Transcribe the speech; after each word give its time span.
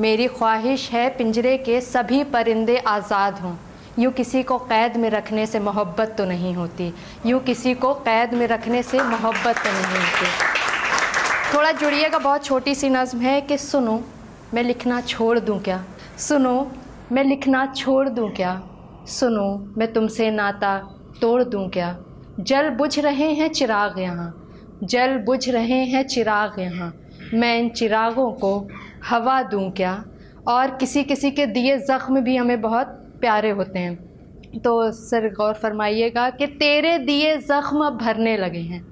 मेरी 0.00 0.26
ख्वाहिश 0.28 0.88
है 0.90 1.08
पिंजरे 1.08 1.56
के 1.58 1.80
सभी 1.80 2.22
परिंदे 2.24 2.76
आज़ाद 2.78 3.38
हों। 3.38 3.54
यूँ 3.98 4.12
किसी 4.12 4.42
को 4.42 4.58
कैद 4.60 4.96
में 4.96 5.08
रखने 5.10 5.44
से 5.46 5.58
मोहब्बत 5.60 6.14
तो 6.18 6.24
नहीं 6.24 6.54
होती। 6.54 6.92
यूँ 7.26 7.40
किसी 7.40 7.74
को 7.74 7.92
कैद 8.00 8.34
में 8.34 8.46
रखने 8.46 8.82
से 8.82 9.02
मोहब्बत 9.02 9.56
तो 9.56 9.72
नहीं 9.72 10.00
होती। 10.00 11.54
थोड़ा 11.54 11.70
जुड़िएगा, 11.72 12.18
बहुत 12.18 12.44
छोटी 12.44 12.74
सी 12.74 12.88
नज़म 12.88 13.20
है 13.20 13.40
कि 13.40 13.58
सुनो, 13.58 14.00
मैं 14.54 14.62
लिखना 14.62 15.00
छोड़ 15.00 15.38
दूँ 15.38 15.60
क्या? 15.62 15.84
सुनो, 16.18 16.70
मैं 17.12 17.24
लिखना 17.24 17.66
छोड़ 17.66 18.08
दूँ 18.08 18.30
क्या? 18.30 18.60
सुनो, 19.08 19.74
मैं 19.78 19.92
तुमसे 19.92 20.30
नाता 20.30 20.76
तोड़ 21.20 21.42
दूँ 21.44 21.68
क्या? 21.68 21.96
जल 22.40 22.70
बुझ 22.70 22.98
रहे 22.98 23.32
हैं 23.32 23.48
चिराग 23.48 23.98
यहाँ, 23.98 24.32
जल 24.84 25.16
बुझ 25.18 25.48
रहे 25.48 25.84
हैं 25.84 26.06
चिराग 26.06 26.58
यहाँ। 26.58 26.92
मैं 27.34 27.58
इन 27.58 27.68
चिरागों 27.68 28.30
को 28.32 28.68
हवा 29.10 29.42
दूँ 29.42 29.70
क्या? 29.70 30.04
और 30.48 30.70
किसी 30.70 31.02
किसी 31.04 31.30
के 31.30 31.46
दिए 31.46 31.76
ज़ख्म 31.78 32.20
भी 32.20 32.36
हमें 32.36 32.60
बहुत 32.60 32.86
प्यारे 33.20 33.50
होते 33.50 33.78
हैं। 33.78 34.60
तो 34.60 34.90
सर, 34.92 35.28
गौर 35.28 35.54
फरमाइएगा 35.54 36.28
कि 36.30 36.46
तेरे 36.46 36.98
दिए 36.98 37.36
ज़ख्म 37.36 37.84
अब 37.84 37.98
भरने 37.98 38.36
लगे 38.36 38.60
हैं। 38.60 38.82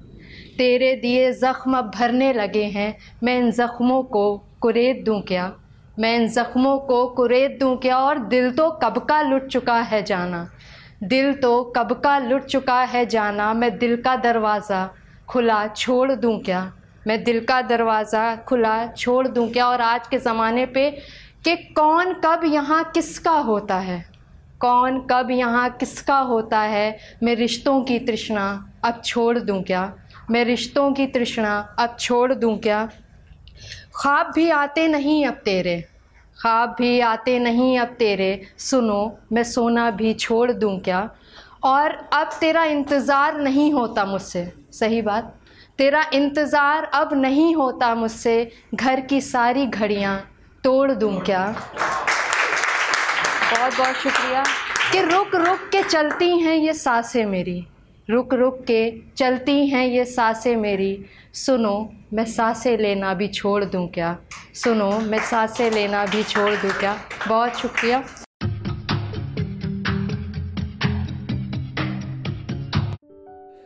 तेरे 0.58 0.94
दिए 0.96 1.32
ज़ख्म 1.32 1.76
अब 1.78 1.90
भरने 1.94 2.32
लगे 2.32 2.64
हैं। 2.64 2.94
मैं 3.22 3.38
इन 3.38 3.50
ज़ख्मों 3.50 4.02
को 4.02 4.36
कुरेद 4.60 5.02
दूँ 5.06 5.20
क्या? 5.22 5.52
मैं 5.98 6.14
इन 6.16 6.28
ज़ख्मों 6.28 6.78
को 6.78 7.06
कुरेद 7.06 7.56
दूँ 7.60 7.76
क्या? 7.76 7.98
और 7.98 8.18
दिल 8.18 8.50
तो 8.50 8.70
कब 8.82 8.98
का 8.98 9.22
लुट 9.22 9.46
चुका 9.46 9.78
है 9.80 10.02
जाना? 10.02 10.48
दिल 11.02 11.32
तो 11.34 11.62
कब 11.76 11.92
का 12.04 12.18
लुट 12.18 12.44
चुका 12.44 12.80
है 12.82 13.06
जाना? 13.06 13.52
मैं 13.54 13.78
दिल 13.78 13.96
का 13.96 14.16
दरवाज़ा 14.16 14.88
खुला 15.28 15.66
छोड़ 15.66 16.12
दूँ 16.12 16.38
क्या? 16.40 16.72
मैं 17.06 17.22
दिल 17.24 17.44
का 17.44 17.60
दरवाज़ा 17.62 18.34
खुला 18.48 18.86
छोड़ 18.88 19.26
दूँ 19.28 19.48
क्या? 19.50 19.66
और 19.66 19.80
आज 19.80 20.06
के 20.08 20.18
ज़माने 20.18 20.66
पे 20.66 20.90
कि 21.44 21.56
कौन 21.76 22.12
कब 22.24 22.44
यहाँ 22.44 22.82
किसका 22.94 23.32
होता 23.32 23.78
है? 23.78 24.04
कौन 24.60 25.00
कब 25.10 25.30
यहाँ 25.30 25.68
किसका 25.70 26.18
होता 26.18 26.60
है? 26.60 26.98
मैं 27.22 27.34
रिश्तों 27.36 27.80
की 27.82 27.98
तृष्णा 27.98 28.44
अब 28.84 29.02
छोड़ 29.04 29.38
दूँ 29.38 29.62
क्या? 29.62 29.92
मैं 30.30 30.44
रिश्तों 30.44 30.92
की 30.92 31.06
तृष्णा 31.06 31.58
अब 31.78 31.96
छोड़ 32.00 32.32
दूँ 32.34 32.56
क्या? 32.58 32.88
ख्वाब 33.96 34.32
भी 34.34 34.48
आते 34.50 34.86
नहीं 34.88 35.24
अब 35.26 35.40
तेरे। 35.44 35.80
ख्वाब 36.36 36.74
भी 36.78 36.98
आते 37.00 37.38
नहीं 37.38 37.78
अब 37.78 37.96
तेरे। 37.98 38.40
सुनो, 38.58 39.18
मैं 39.32 39.44
सोना 39.44 39.90
भी 39.90 40.14
छोड़ 40.14 40.50
दूँ 40.52 40.78
क्या? 40.80 41.08
और 41.64 41.90
अब 42.12 42.30
तेरा 42.40 42.64
इंतज़ार 42.64 43.40
नहीं 43.40 43.72
होता 43.72 44.04
मुझसे। 44.04 44.52
सही 44.72 45.02
बात? 45.02 45.34
तेरा 45.78 46.04
इंतज़ार 46.12 46.84
अब 46.84 47.12
नहीं 47.14 47.54
होता 47.54 47.94
मुझसे, 47.94 48.52
घर 48.74 49.00
की 49.00 49.20
सारी 49.20 49.66
घड़ियाँ 49.66 50.18
तोड़ 50.64 50.92
दूँ 50.92 51.20
क्या? 51.20 51.44
बहुत 53.52 53.78
बहुत 53.78 53.94
शुक्रिया। 53.94 54.44
कि 54.92 55.00
रुक 55.02 55.34
रुक 55.34 55.58
के 55.72 55.82
चलती 55.82 56.38
हैं 56.38 56.54
ये 56.54 56.72
साँसें 56.72 57.24
मेरी। 57.26 57.66
रुक 58.10 58.34
रुक 58.34 58.58
के 58.60 58.82
चलती 59.16 59.66
हैं 59.66 59.86
ये 59.86 60.04
साँसें 60.04 60.56
मेरी। 60.56 61.04
सुनो, 61.34 61.92
मैं 62.12 62.24
साँसें 62.24 62.78
लेना 62.78 63.14
भी 63.14 63.28
छोड़ 63.28 63.64
दूँ 63.64 63.86
क्या? 63.88 64.16
सुनो, 64.54 64.90
मैं 65.00 65.18
साँसें 65.18 65.70
लेना 65.70 66.04
भी 66.06 66.22
छोड़ 66.22 66.50
दूँ 66.50 66.70
क्या? 66.70 66.96
बहुत 67.28 67.56
शुक्रिया। 67.56 68.04